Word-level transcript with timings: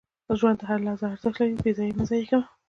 •د 0.27 0.29
ژوند 0.39 0.59
هره 0.67 0.83
لحظه 0.87 1.05
ارزښت 1.13 1.37
لري، 1.39 1.55
بې 1.63 1.71
ځایه 1.77 1.87
یې 1.89 1.95
مه 1.97 2.03
ضایع 2.09 2.25
کوه. 2.29 2.43